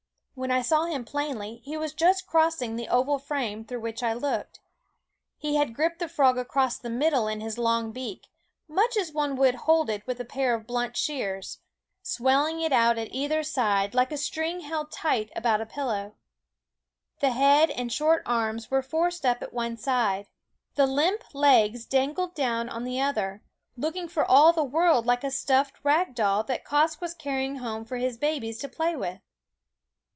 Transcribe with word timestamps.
When 0.33 0.49
I 0.49 0.63
saw 0.63 0.85
him 0.85 1.05
plainly 1.05 1.57
he 1.57 1.77
was 1.77 1.93
just 1.93 2.25
crossing 2.25 2.75
the 2.75 2.87
oval 2.87 3.19
frame 3.19 3.63
through 3.63 3.81
which 3.81 4.01
I 4.01 4.13
looked. 4.13 4.59
He 5.37 5.57
had 5.57 5.75
gripped 5.75 5.99
the 5.99 6.07
frog 6.07 6.39
across 6.39 6.79
the 6.79 6.89
middle 6.89 7.27
in 7.27 7.41
his 7.41 7.59
long 7.59 7.91
beak, 7.91 8.25
much 8.67 8.97
as 8.97 9.11
one 9.11 9.35
would 9.35 9.53
hold 9.53 9.87
it 9.87 10.07
with 10.07 10.19
a 10.19 10.25
pair 10.25 10.55
of 10.55 10.65
blunt 10.65 10.97
shears, 10.97 11.59
swelling 12.01 12.59
it 12.59 12.71
out 12.73 12.97
at 12.97 13.13
either 13.13 13.35
1 13.39 13.43
7 13.43 13.43
6 13.43 13.53
Quoskh 13.53 13.59
Keen 13.59 13.61
Eyed 13.61 13.91
W 13.91 13.91
SCffOOL 13.91 13.91
OF 13.91 13.91
side, 13.91 13.95
like 13.95 14.11
a 14.11 14.17
string 14.17 14.61
tied 14.61 14.91
tight 14.91 15.31
about 15.35 15.61
a 15.61 15.65
pillow. 15.67 16.15
The 17.19 17.31
head 17.31 17.69
and 17.69 17.93
short 17.93 18.23
arms 18.25 18.71
were 18.71 18.81
forced 18.81 19.23
up 19.25 19.43
at 19.43 19.53
one 19.53 19.77
side, 19.77 20.25
the 20.73 20.87
limp 20.87 21.35
legs 21.35 21.85
dangled 21.85 22.33
down 22.33 22.67
on 22.67 22.83
the 22.83 22.99
other, 22.99 23.43
looking 23.77 24.07
for 24.07 24.25
all 24.25 24.53
the 24.53 24.63
world 24.63 25.05
like 25.05 25.23
a 25.23 25.29
stuffed 25.29 25.75
rag 25.83 26.15
doll 26.15 26.41
that 26.45 26.65
Quoskh 26.65 26.99
was 26.99 27.13
carrying 27.13 27.57
home 27.57 27.85
for 27.85 27.97
his 27.97 28.17
babies 28.17 28.57
to 28.59 28.67
play 28.69 28.95
with. 28.95 29.19